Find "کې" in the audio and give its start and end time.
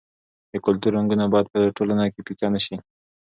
2.13-2.19